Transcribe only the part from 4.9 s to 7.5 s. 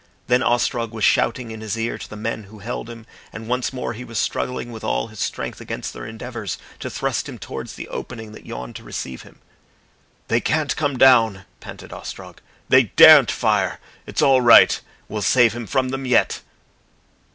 his strength against their endeavours to thrust him